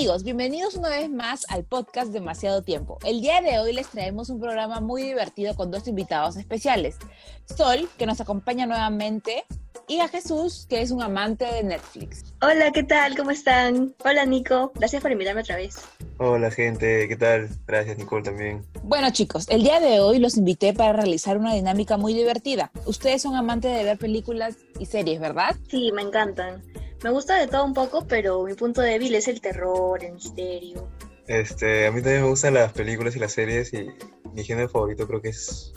amigos, 0.00 0.24
bienvenidos 0.24 0.76
una 0.76 0.88
vez 0.88 1.10
más 1.10 1.44
al 1.50 1.62
podcast 1.64 2.10
Demasiado 2.10 2.62
Tiempo. 2.62 2.96
El 3.04 3.20
día 3.20 3.42
de 3.42 3.58
hoy 3.58 3.74
les 3.74 3.86
traemos 3.88 4.30
un 4.30 4.40
programa 4.40 4.80
muy 4.80 5.02
divertido 5.02 5.54
con 5.54 5.70
dos 5.70 5.86
invitados 5.88 6.38
especiales. 6.38 6.96
Sol, 7.44 7.86
que 7.98 8.06
nos 8.06 8.18
acompaña 8.18 8.64
nuevamente, 8.64 9.44
y 9.88 9.98
a 10.00 10.08
Jesús, 10.08 10.66
que 10.70 10.80
es 10.80 10.90
un 10.90 11.02
amante 11.02 11.44
de 11.44 11.64
Netflix. 11.64 12.24
Hola, 12.40 12.70
¿qué 12.72 12.82
tal? 12.82 13.14
¿Cómo 13.14 13.30
están? 13.30 13.94
Hola, 14.02 14.24
Nico. 14.24 14.72
Gracias 14.76 15.02
por 15.02 15.12
invitarme 15.12 15.42
otra 15.42 15.56
vez. 15.56 15.80
Hola, 16.16 16.50
gente. 16.50 17.06
¿Qué 17.06 17.16
tal? 17.16 17.50
Gracias, 17.66 17.98
Nicole, 17.98 18.22
también. 18.22 18.64
Bueno, 18.84 19.10
chicos, 19.10 19.46
el 19.50 19.64
día 19.64 19.80
de 19.80 20.00
hoy 20.00 20.18
los 20.18 20.38
invité 20.38 20.72
para 20.72 20.94
realizar 20.94 21.36
una 21.36 21.52
dinámica 21.52 21.98
muy 21.98 22.14
divertida. 22.14 22.70
Ustedes 22.86 23.20
son 23.20 23.34
amantes 23.34 23.76
de 23.76 23.84
ver 23.84 23.98
películas 23.98 24.56
y 24.78 24.86
series, 24.86 25.20
¿verdad? 25.20 25.56
Sí, 25.68 25.90
me 25.92 26.02
encantan. 26.02 26.62
Me 27.02 27.10
gusta 27.10 27.38
de 27.38 27.46
todo 27.46 27.64
un 27.64 27.72
poco, 27.72 28.06
pero 28.06 28.44
mi 28.44 28.54
punto 28.54 28.82
débil 28.82 29.14
es 29.14 29.26
el 29.26 29.40
terror, 29.40 30.04
el 30.04 30.12
misterio. 30.12 30.88
Este, 31.26 31.86
a 31.86 31.92
mí 31.92 32.02
también 32.02 32.22
me 32.22 32.28
gustan 32.28 32.54
las 32.54 32.72
películas 32.72 33.16
y 33.16 33.20
las 33.20 33.32
series 33.32 33.72
y 33.72 33.86
mi 34.34 34.44
género 34.44 34.68
favorito 34.68 35.06
creo 35.06 35.22
que 35.22 35.28
es 35.28 35.72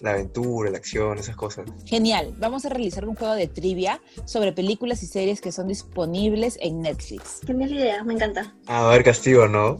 la 0.00 0.12
aventura, 0.12 0.70
la 0.70 0.78
acción, 0.78 1.18
esas 1.18 1.36
cosas. 1.36 1.66
Genial, 1.84 2.34
vamos 2.38 2.64
a 2.64 2.70
realizar 2.70 3.06
un 3.06 3.14
juego 3.14 3.34
de 3.34 3.46
trivia 3.46 4.00
sobre 4.24 4.52
películas 4.52 5.02
y 5.02 5.06
series 5.06 5.40
que 5.40 5.52
son 5.52 5.68
disponibles 5.68 6.58
en 6.60 6.80
Netflix. 6.80 7.40
Genial 7.46 7.72
idea, 7.72 8.02
me 8.02 8.14
encanta. 8.14 8.54
Ah, 8.66 8.88
a 8.88 8.92
ver, 8.92 9.04
castigo, 9.04 9.46
¿no? 9.46 9.78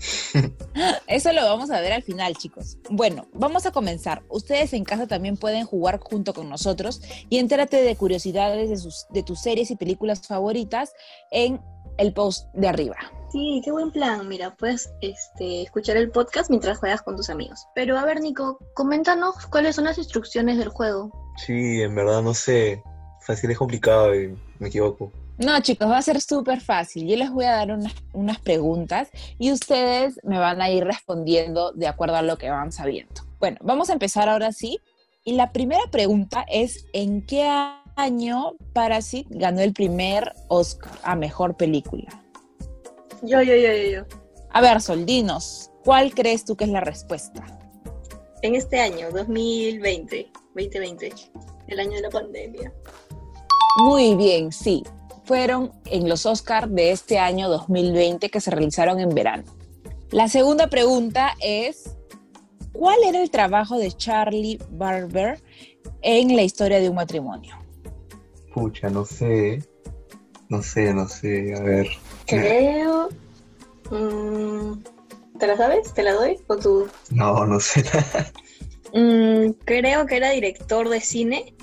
Eso 1.06 1.32
lo 1.32 1.42
vamos 1.42 1.70
a 1.70 1.80
ver 1.80 1.92
al 1.92 2.02
final, 2.02 2.36
chicos. 2.36 2.78
Bueno, 2.88 3.26
vamos 3.32 3.66
a 3.66 3.72
comenzar. 3.72 4.22
Ustedes 4.28 4.72
en 4.72 4.84
casa 4.84 5.06
también 5.06 5.36
pueden 5.36 5.64
jugar 5.66 5.98
junto 5.98 6.34
con 6.34 6.48
nosotros 6.48 7.02
y 7.28 7.38
entérate 7.38 7.82
de 7.82 7.96
curiosidades 7.96 8.70
de, 8.70 8.76
sus, 8.76 9.06
de 9.10 9.22
tus 9.22 9.40
series 9.40 9.70
y 9.70 9.76
películas 9.76 10.26
favoritas 10.26 10.92
en 11.30 11.60
el 11.98 12.12
post 12.12 12.46
de 12.54 12.68
arriba. 12.68 12.96
Sí, 13.30 13.60
qué 13.64 13.70
buen 13.70 13.92
plan. 13.92 14.26
Mira, 14.26 14.56
puedes 14.56 14.90
este, 15.02 15.62
escuchar 15.62 15.96
el 15.96 16.10
podcast 16.10 16.50
mientras 16.50 16.78
juegas 16.78 17.02
con 17.02 17.16
tus 17.16 17.30
amigos. 17.30 17.66
Pero 17.74 17.98
a 17.98 18.04
ver, 18.04 18.20
Nico, 18.20 18.58
coméntanos 18.74 19.46
cuáles 19.46 19.76
son 19.76 19.84
las 19.84 19.98
instrucciones 19.98 20.58
del 20.58 20.68
juego. 20.68 21.12
Sí, 21.36 21.82
en 21.82 21.94
verdad 21.94 22.22
no 22.22 22.34
sé. 22.34 22.82
Fácil 23.20 23.50
es 23.50 23.58
complicado 23.58 24.14
y 24.14 24.36
me 24.58 24.68
equivoco. 24.68 25.12
No, 25.40 25.58
chicos, 25.60 25.88
va 25.88 25.96
a 25.96 26.02
ser 26.02 26.20
súper 26.20 26.60
fácil. 26.60 27.08
Yo 27.08 27.16
les 27.16 27.30
voy 27.30 27.46
a 27.46 27.52
dar 27.52 27.72
unas, 27.72 27.94
unas 28.12 28.38
preguntas 28.38 29.08
y 29.38 29.50
ustedes 29.52 30.20
me 30.22 30.38
van 30.38 30.60
a 30.60 30.68
ir 30.68 30.84
respondiendo 30.84 31.72
de 31.72 31.86
acuerdo 31.86 32.16
a 32.16 32.22
lo 32.22 32.36
que 32.36 32.50
van 32.50 32.72
sabiendo. 32.72 33.22
Bueno, 33.38 33.56
vamos 33.62 33.88
a 33.88 33.94
empezar 33.94 34.28
ahora 34.28 34.52
sí. 34.52 34.78
Y 35.24 35.32
la 35.32 35.50
primera 35.50 35.80
pregunta 35.90 36.44
es, 36.46 36.84
¿en 36.92 37.24
qué 37.24 37.48
año 37.96 38.52
Parasite 38.74 39.28
ganó 39.30 39.62
el 39.62 39.72
primer 39.72 40.34
Oscar 40.48 40.92
a 41.04 41.16
Mejor 41.16 41.56
Película? 41.56 42.22
Yo, 43.22 43.40
yo, 43.40 43.54
yo, 43.54 43.72
yo, 43.72 43.90
yo. 43.92 44.04
A 44.50 44.60
ver, 44.60 44.82
Soldinos, 44.82 45.70
¿cuál 45.84 46.14
crees 46.14 46.44
tú 46.44 46.54
que 46.54 46.64
es 46.64 46.70
la 46.70 46.80
respuesta? 46.80 47.42
En 48.42 48.56
este 48.56 48.78
año, 48.78 49.10
2020, 49.10 50.30
2020, 50.54 51.14
el 51.68 51.80
año 51.80 51.92
de 51.92 52.02
la 52.02 52.10
pandemia. 52.10 52.74
Muy 53.78 54.14
bien, 54.16 54.52
sí 54.52 54.82
fueron 55.30 55.70
en 55.84 56.08
los 56.08 56.26
Oscars 56.26 56.74
de 56.74 56.90
este 56.90 57.20
año 57.20 57.48
2020 57.48 58.30
que 58.30 58.40
se 58.40 58.50
realizaron 58.50 58.98
en 58.98 59.10
verano. 59.10 59.44
La 60.10 60.28
segunda 60.28 60.66
pregunta 60.66 61.36
es, 61.40 61.94
¿cuál 62.72 62.98
era 63.06 63.22
el 63.22 63.30
trabajo 63.30 63.78
de 63.78 63.92
Charlie 63.92 64.58
Barber 64.72 65.40
en 66.02 66.34
la 66.34 66.42
historia 66.42 66.80
de 66.80 66.88
un 66.88 66.96
matrimonio? 66.96 67.54
Pucha, 68.52 68.90
no 68.90 69.04
sé. 69.04 69.62
No 70.48 70.64
sé, 70.64 70.92
no 70.92 71.06
sé. 71.06 71.54
A 71.54 71.60
ver. 71.60 71.86
Creo... 72.26 73.10
Mm, 73.92 74.82
¿Te 75.38 75.46
la 75.46 75.56
sabes? 75.56 75.94
¿Te 75.94 76.02
la 76.02 76.14
doy? 76.14 76.38
¿O 76.48 76.56
tú? 76.56 76.88
No, 77.10 77.46
no 77.46 77.60
sé. 77.60 77.84
Mm, 78.92 79.52
creo 79.64 80.04
que 80.06 80.16
era 80.16 80.30
director 80.30 80.88
de 80.88 81.00
cine 81.00 81.54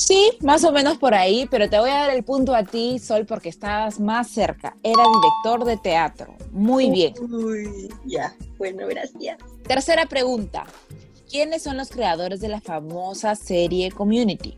Sí, 0.00 0.32
más 0.40 0.64
o 0.64 0.72
menos 0.72 0.96
por 0.96 1.12
ahí, 1.14 1.46
pero 1.50 1.68
te 1.68 1.78
voy 1.78 1.90
a 1.90 1.94
dar 2.06 2.10
el 2.10 2.22
punto 2.24 2.54
a 2.54 2.64
ti, 2.64 2.98
Sol, 2.98 3.26
porque 3.26 3.50
estabas 3.50 4.00
más 4.00 4.30
cerca. 4.30 4.74
Era 4.82 5.02
director 5.04 5.66
de 5.66 5.76
teatro. 5.76 6.34
Muy 6.52 6.90
bien. 6.90 7.12
Uy, 7.20 7.90
ya, 8.06 8.34
bueno, 8.56 8.86
gracias. 8.88 9.38
Tercera 9.68 10.06
pregunta. 10.06 10.64
¿Quiénes 11.30 11.62
son 11.62 11.76
los 11.76 11.90
creadores 11.90 12.40
de 12.40 12.48
la 12.48 12.62
famosa 12.62 13.34
serie 13.34 13.90
Community? 13.92 14.56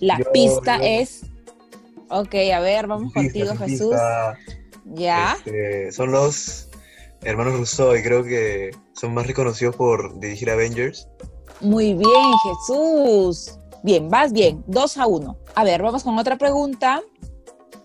La 0.00 0.18
Yo, 0.18 0.24
pista 0.32 0.78
yo. 0.78 0.82
es... 0.84 1.22
Ok, 2.08 2.34
a 2.52 2.58
ver, 2.58 2.88
vamos 2.88 3.12
contigo, 3.12 3.50
Pista, 3.50 3.64
Jesús. 3.68 3.90
pista. 3.90 4.38
Ya. 4.86 5.36
Este, 5.46 5.92
son 5.92 6.10
los 6.10 6.68
hermanos 7.22 7.54
Rousseau 7.54 7.94
y 7.94 8.02
creo 8.02 8.24
que 8.24 8.72
son 8.94 9.14
más 9.14 9.28
reconocidos 9.28 9.76
por 9.76 10.18
dirigir 10.18 10.50
Avengers. 10.50 11.06
Muy 11.60 11.94
bien, 11.94 12.32
Jesús. 12.42 13.58
Bien, 13.82 14.08
vas 14.08 14.32
bien. 14.32 14.62
Dos 14.66 14.96
a 14.96 15.06
uno. 15.06 15.36
A 15.54 15.64
ver, 15.64 15.82
vamos 15.82 16.04
con 16.04 16.18
otra 16.18 16.38
pregunta. 16.38 17.02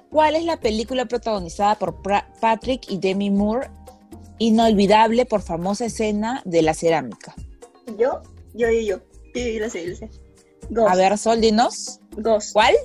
¿Cuál 0.10 0.36
es 0.36 0.46
la 0.46 0.60
película 0.60 1.06
protagonizada 1.06 1.76
por 1.76 2.02
Patrick 2.40 2.90
y 2.90 2.98
Demi 2.98 3.30
Moore? 3.30 3.70
Inolvidable 4.40 5.26
por 5.26 5.42
famosa 5.42 5.86
escena 5.86 6.42
de 6.46 6.62
la 6.62 6.74
cerámica. 6.74 7.36
¿Yo? 7.98 8.22
Yo, 8.54 8.70
yo, 8.70 8.80
yo. 8.80 8.98
Yo, 9.34 9.42
yo 9.42 9.60
lo 9.60 9.70
sé, 9.70 9.84
yo 9.84 9.90
lo 9.90 9.96
sé. 9.96 10.10
Ghost. 10.70 10.92
A 10.92 10.96
ver, 10.96 11.18
Sol, 11.18 11.42
dinos. 11.42 12.00
Ghost. 12.18 12.54
¿Cuál? 12.54 12.76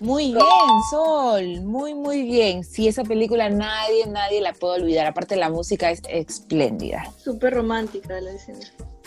Muy 0.00 0.32
bien, 0.32 0.44
Sol. 0.90 1.62
Muy, 1.62 1.94
muy 1.94 2.22
bien. 2.22 2.64
Sí, 2.64 2.88
esa 2.88 3.04
película 3.04 3.48
nadie, 3.48 4.06
nadie 4.06 4.40
la 4.40 4.52
puede 4.52 4.82
olvidar. 4.82 5.06
Aparte, 5.06 5.36
la 5.36 5.50
música 5.50 5.90
es 5.90 6.02
espléndida. 6.08 7.04
Súper 7.22 7.54
romántica 7.54 8.20
la 8.20 8.32
escena. 8.32 8.60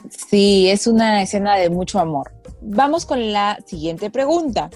Sí, 0.09 0.69
es 0.69 0.87
una 0.87 1.21
escena 1.21 1.55
de 1.55 1.69
mucho 1.69 1.99
amor. 1.99 2.31
Vamos 2.69 3.05
con 3.05 3.31
la 3.31 3.59
siguiente 3.65 4.09
pregunta. 4.09 4.69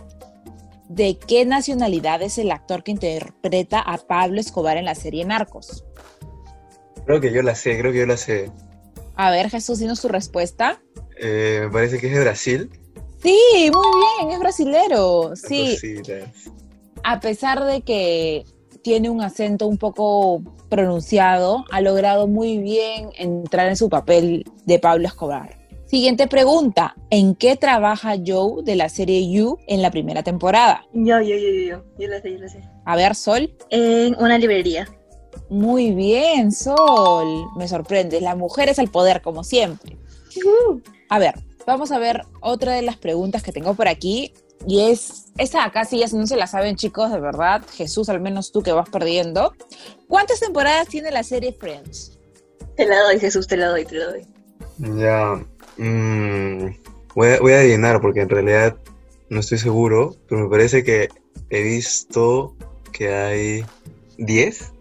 ¿De 0.87 1.17
qué 1.17 1.45
nacionalidad 1.45 2.21
es 2.21 2.37
el 2.37 2.49
actor 2.51 2.83
que 2.83 2.91
interpreta 2.91 3.81
a 3.81 3.97
Pablo 3.97 4.39
Escobar 4.39 4.77
en 4.77 4.85
la 4.85 4.95
serie 4.95 5.25
Narcos? 5.25 5.83
Creo 7.05 7.19
que 7.19 7.33
yo 7.33 7.41
la 7.41 7.53
sé, 7.53 7.77
creo 7.77 7.91
que 7.91 7.99
yo 7.99 8.05
la 8.05 8.15
sé. 8.15 8.49
A 9.15 9.29
ver, 9.29 9.49
Jesús, 9.49 9.79
dinos 9.79 9.99
tu 9.99 10.07
respuesta. 10.07 10.81
Eh, 11.17 11.63
me 11.65 11.69
parece 11.69 11.99
que 11.99 12.07
es 12.07 12.13
de 12.13 12.21
Brasil. 12.21 12.69
Sí, 13.21 13.69
muy 13.73 13.87
bien, 14.21 14.33
es 14.35 14.39
brasilero. 14.39 15.35
Sí, 15.35 15.77
a 17.03 17.19
pesar 17.19 17.61
de 17.65 17.81
que 17.81 18.45
tiene 18.83 19.09
un 19.09 19.21
acento 19.21 19.67
un 19.67 19.77
poco 19.77 20.41
pronunciado, 20.69 21.65
ha 21.71 21.81
logrado 21.81 22.27
muy 22.27 22.57
bien 22.57 23.09
entrar 23.17 23.67
en 23.67 23.75
su 23.75 23.89
papel 23.89 24.45
de 24.65 24.79
Pablo 24.79 25.07
Escobar. 25.07 25.60
Siguiente 25.91 26.25
pregunta, 26.25 26.95
¿en 27.09 27.35
qué 27.35 27.57
trabaja 27.57 28.15
Joe 28.25 28.63
de 28.63 28.77
la 28.77 28.87
serie 28.87 29.29
You 29.29 29.57
en 29.67 29.81
la 29.81 29.91
primera 29.91 30.23
temporada? 30.23 30.85
Yo, 30.93 31.19
yo, 31.19 31.35
yo, 31.35 31.49
yo, 31.49 31.63
yo. 31.67 31.83
Yo 31.99 32.07
la 32.07 32.21
sé, 32.21 32.31
yo 32.31 32.39
la 32.39 32.47
sé. 32.47 32.61
A 32.85 32.95
ver, 32.95 33.13
Sol. 33.13 33.53
En 33.71 34.15
una 34.17 34.37
librería. 34.37 34.87
Muy 35.49 35.91
bien, 35.91 36.53
Sol. 36.53 37.45
Me 37.57 37.67
sorprende. 37.67 38.21
La 38.21 38.35
mujer 38.35 38.69
es 38.69 38.79
el 38.79 38.89
poder, 38.89 39.21
como 39.21 39.43
siempre. 39.43 39.97
A 41.09 41.19
ver, 41.19 41.35
vamos 41.67 41.91
a 41.91 41.99
ver 41.99 42.21
otra 42.39 42.71
de 42.71 42.83
las 42.83 42.95
preguntas 42.95 43.43
que 43.43 43.51
tengo 43.51 43.73
por 43.73 43.89
aquí. 43.89 44.33
Y 44.65 44.89
es, 44.89 45.25
esta 45.37 45.65
acá 45.65 45.83
sí 45.83 45.99
ya 45.99 46.07
no 46.17 46.25
se 46.25 46.37
la 46.37 46.47
saben 46.47 46.77
chicos, 46.77 47.11
de 47.11 47.19
verdad. 47.19 47.63
Jesús, 47.69 48.07
al 48.07 48.21
menos 48.21 48.53
tú 48.53 48.63
que 48.63 48.71
vas 48.71 48.87
perdiendo. 48.87 49.53
¿Cuántas 50.07 50.39
temporadas 50.39 50.87
tiene 50.87 51.11
la 51.11 51.23
serie 51.23 51.51
Friends? 51.51 52.17
Te 52.77 52.87
la 52.87 52.97
doy, 53.01 53.19
Jesús, 53.19 53.45
te 53.45 53.57
la 53.57 53.67
doy, 53.67 53.83
te 53.83 53.95
la 53.95 54.05
doy. 54.05 54.25
Ya. 54.97 55.45
Mm, 55.77 56.65
voy, 57.15 57.29
a, 57.29 57.39
voy 57.39 57.53
a 57.53 57.59
adivinar 57.59 58.01
porque 58.01 58.21
en 58.21 58.29
realidad 58.29 58.77
no 59.29 59.39
estoy 59.39 59.57
seguro, 59.57 60.15
pero 60.27 60.43
me 60.43 60.49
parece 60.49 60.83
que 60.83 61.09
he 61.49 61.61
visto 61.63 62.55
que 62.91 63.13
hay 63.13 63.65
10. 64.17 64.71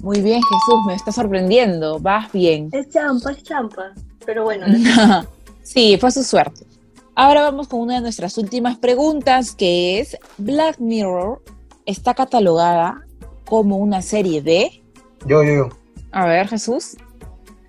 Muy 0.00 0.20
bien, 0.20 0.40
Jesús, 0.42 0.80
me 0.86 0.94
está 0.94 1.12
sorprendiendo. 1.12 2.00
Vas 2.00 2.32
bien. 2.32 2.68
Es 2.72 2.88
champa, 2.88 3.32
es 3.32 3.42
champa. 3.42 3.92
Pero 4.24 4.44
bueno, 4.44 4.66
sí, 5.62 5.96
fue 6.00 6.10
su 6.10 6.24
suerte. 6.24 6.66
Ahora 7.14 7.42
vamos 7.42 7.68
con 7.68 7.80
una 7.80 7.96
de 7.96 8.00
nuestras 8.00 8.38
últimas 8.38 8.78
preguntas, 8.78 9.54
que 9.54 10.00
es, 10.00 10.16
Black 10.38 10.78
Mirror 10.78 11.42
está 11.84 12.14
catalogada 12.14 13.06
como 13.44 13.76
una 13.76 14.00
serie 14.00 14.40
de... 14.40 14.82
Yo, 15.26 15.42
yo, 15.44 15.54
yo. 15.54 15.68
A 16.10 16.26
ver, 16.26 16.48
Jesús. 16.48 16.96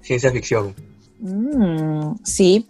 Ciencia 0.01 0.31
ficción. 0.31 0.73
Mm, 1.23 2.15
sí, 2.25 2.67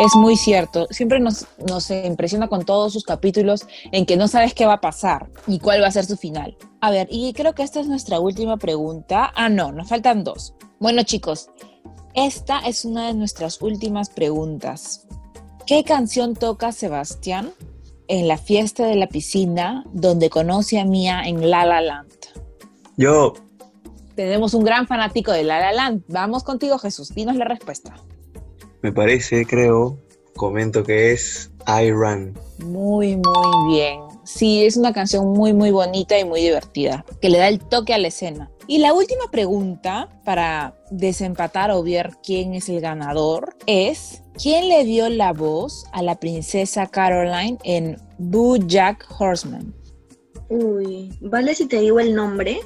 es 0.00 0.14
muy 0.14 0.36
cierto. 0.36 0.86
Siempre 0.90 1.18
nos, 1.18 1.46
nos 1.68 1.90
impresiona 1.90 2.46
con 2.46 2.64
todos 2.64 2.92
sus 2.92 3.02
capítulos 3.02 3.66
en 3.90 4.06
que 4.06 4.16
no 4.16 4.28
sabes 4.28 4.54
qué 4.54 4.64
va 4.64 4.74
a 4.74 4.80
pasar 4.80 5.28
y 5.48 5.58
cuál 5.58 5.82
va 5.82 5.88
a 5.88 5.90
ser 5.90 6.04
su 6.04 6.16
final. 6.16 6.56
A 6.80 6.92
ver, 6.92 7.08
y 7.10 7.32
creo 7.32 7.54
que 7.54 7.64
esta 7.64 7.80
es 7.80 7.88
nuestra 7.88 8.20
última 8.20 8.58
pregunta. 8.58 9.32
Ah, 9.34 9.48
no, 9.48 9.72
nos 9.72 9.88
faltan 9.88 10.22
dos. 10.22 10.54
Bueno, 10.78 11.02
chicos, 11.02 11.50
esta 12.14 12.60
es 12.60 12.84
una 12.84 13.08
de 13.08 13.14
nuestras 13.14 13.60
últimas 13.60 14.08
preguntas. 14.08 15.08
¿Qué 15.66 15.82
canción 15.82 16.34
toca 16.34 16.70
Sebastián 16.70 17.50
en 18.06 18.28
la 18.28 18.38
fiesta 18.38 18.86
de 18.86 18.94
la 18.94 19.08
piscina 19.08 19.84
donde 19.92 20.30
conoce 20.30 20.78
a 20.78 20.84
Mia 20.84 21.22
en 21.24 21.50
La 21.50 21.66
La 21.66 21.80
Land? 21.80 22.12
Yo. 22.96 23.34
Tenemos 24.16 24.54
un 24.54 24.64
gran 24.64 24.88
fanático 24.88 25.30
de 25.30 25.44
La 25.44 25.60
La 25.60 25.72
Land. 25.72 26.02
Vamos 26.08 26.42
contigo, 26.42 26.78
Jesús. 26.78 27.14
Dinos 27.14 27.36
la 27.36 27.44
respuesta. 27.44 27.94
Me 28.82 28.90
parece, 28.92 29.44
creo, 29.46 29.98
comento 30.34 30.82
que 30.82 31.12
es 31.12 31.50
I 31.66 31.90
Run. 31.90 32.36
Muy, 32.58 33.16
muy 33.16 33.74
bien. 33.74 34.00
Sí, 34.24 34.64
es 34.64 34.76
una 34.76 34.92
canción 34.92 35.28
muy, 35.28 35.52
muy 35.52 35.70
bonita 35.70 36.18
y 36.18 36.24
muy 36.24 36.40
divertida, 36.40 37.04
que 37.20 37.28
le 37.28 37.38
da 37.38 37.48
el 37.48 37.60
toque 37.60 37.94
a 37.94 37.98
la 37.98 38.08
escena. 38.08 38.50
Y 38.66 38.78
la 38.78 38.92
última 38.92 39.30
pregunta 39.30 40.08
para 40.24 40.74
desempatar 40.90 41.70
o 41.70 41.82
ver 41.84 42.10
quién 42.24 42.54
es 42.54 42.68
el 42.68 42.80
ganador 42.80 43.54
es, 43.66 44.22
¿quién 44.40 44.68
le 44.68 44.84
dio 44.84 45.08
la 45.08 45.32
voz 45.32 45.86
a 45.92 46.02
la 46.02 46.18
princesa 46.18 46.88
Caroline 46.88 47.58
en 47.62 47.96
Boo 48.18 48.56
Jack 48.56 49.06
Horseman? 49.16 49.72
Uy, 50.48 51.16
¿vale 51.20 51.54
si 51.54 51.66
te 51.66 51.80
digo 51.80 52.00
el 52.00 52.14
nombre? 52.14 52.60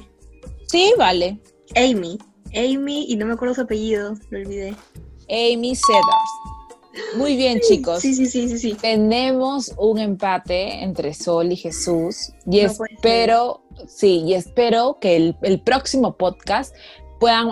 Sí, 0.71 0.93
vale. 0.97 1.37
Amy. 1.75 2.17
Amy, 2.55 3.05
y 3.09 3.17
no 3.17 3.25
me 3.25 3.33
acuerdo 3.33 3.55
su 3.55 3.61
apellido, 3.61 4.13
lo 4.29 4.39
olvidé. 4.39 4.73
Amy 5.29 5.75
Seddars. 5.75 7.17
Muy 7.17 7.35
bien, 7.35 7.59
chicos. 7.59 8.01
Sí, 8.01 8.15
sí, 8.15 8.25
sí, 8.25 8.47
sí, 8.47 8.57
sí. 8.57 8.73
Tenemos 8.79 9.73
un 9.77 9.99
empate 9.99 10.81
entre 10.81 11.13
Sol 11.13 11.51
y 11.51 11.57
Jesús. 11.57 12.31
Y 12.45 12.61
No 12.61 12.67
espero, 12.67 13.63
sí, 13.85 14.23
y 14.25 14.33
espero 14.33 14.97
que 15.01 15.17
el, 15.17 15.37
el 15.41 15.61
próximo 15.61 16.15
podcast 16.15 16.73
puedan 17.19 17.49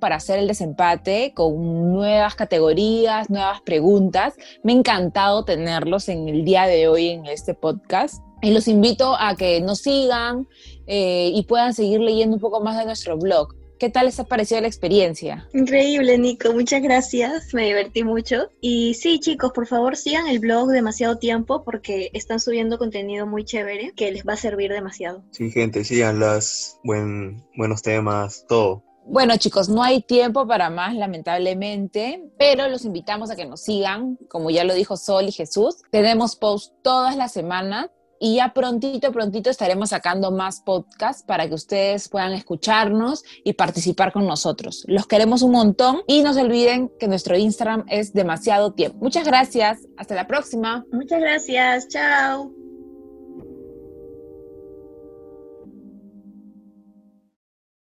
para 0.00 0.16
hacer 0.16 0.38
el 0.38 0.48
desempate 0.48 1.32
con 1.34 1.92
nuevas 1.92 2.34
categorías, 2.34 3.28
nuevas 3.28 3.60
preguntas. 3.60 4.34
Me 4.62 4.72
ha 4.72 4.76
encantado 4.76 5.44
tenerlos 5.44 6.08
en 6.08 6.28
el 6.28 6.44
día 6.44 6.66
de 6.66 6.88
hoy 6.88 7.08
en 7.08 7.26
este 7.26 7.54
podcast. 7.54 8.22
Y 8.40 8.52
los 8.52 8.68
invito 8.68 9.16
a 9.18 9.34
que 9.34 9.60
nos 9.60 9.80
sigan 9.80 10.46
eh, 10.86 11.32
y 11.34 11.42
puedan 11.42 11.74
seguir 11.74 12.00
leyendo 12.00 12.36
un 12.36 12.40
poco 12.40 12.60
más 12.60 12.78
de 12.78 12.84
nuestro 12.84 13.18
blog. 13.18 13.54
¿Qué 13.78 13.90
tal 13.90 14.06
les 14.06 14.18
ha 14.18 14.24
parecido 14.24 14.60
la 14.60 14.66
experiencia? 14.66 15.48
Increíble, 15.52 16.18
Nico. 16.18 16.52
Muchas 16.52 16.82
gracias. 16.82 17.54
Me 17.54 17.66
divertí 17.66 18.02
mucho. 18.02 18.50
Y 18.60 18.94
sí, 18.94 19.20
chicos, 19.20 19.52
por 19.52 19.66
favor 19.66 19.96
sigan 19.96 20.26
el 20.26 20.40
blog 20.40 20.68
demasiado 20.68 21.18
tiempo 21.18 21.62
porque 21.62 22.10
están 22.12 22.40
subiendo 22.40 22.78
contenido 22.78 23.26
muy 23.26 23.44
chévere 23.44 23.92
que 23.94 24.10
les 24.10 24.26
va 24.26 24.32
a 24.32 24.36
servir 24.36 24.72
demasiado. 24.72 25.22
Sí, 25.30 25.50
gente, 25.50 25.84
síganlas. 25.84 26.80
Buen, 26.82 27.44
buenos 27.56 27.82
temas, 27.82 28.46
todo. 28.48 28.82
Bueno, 29.10 29.36
chicos, 29.38 29.70
no 29.70 29.82
hay 29.82 30.02
tiempo 30.02 30.46
para 30.46 30.68
más, 30.68 30.94
lamentablemente, 30.94 32.30
pero 32.38 32.68
los 32.68 32.84
invitamos 32.84 33.30
a 33.30 33.36
que 33.36 33.46
nos 33.46 33.62
sigan, 33.62 34.18
como 34.28 34.50
ya 34.50 34.64
lo 34.64 34.74
dijo 34.74 34.96
Sol 34.98 35.24
y 35.24 35.32
Jesús. 35.32 35.76
Tenemos 35.90 36.36
post 36.36 36.74
todas 36.82 37.16
las 37.16 37.32
semanas 37.32 37.88
y 38.20 38.36
ya 38.36 38.52
prontito, 38.52 39.10
prontito 39.12 39.48
estaremos 39.48 39.90
sacando 39.90 40.30
más 40.30 40.60
podcasts 40.60 41.22
para 41.22 41.48
que 41.48 41.54
ustedes 41.54 42.08
puedan 42.08 42.32
escucharnos 42.32 43.24
y 43.44 43.54
participar 43.54 44.12
con 44.12 44.26
nosotros. 44.26 44.84
Los 44.86 45.06
queremos 45.06 45.42
un 45.42 45.52
montón 45.52 46.02
y 46.06 46.22
no 46.22 46.34
se 46.34 46.42
olviden 46.42 46.90
que 46.98 47.08
nuestro 47.08 47.36
Instagram 47.36 47.84
es 47.88 48.12
demasiado 48.12 48.72
tiempo. 48.72 48.98
Muchas 49.00 49.24
gracias, 49.24 49.78
hasta 49.96 50.14
la 50.14 50.26
próxima. 50.26 50.84
Muchas 50.92 51.20
gracias. 51.20 51.88
Chao. 51.88 52.57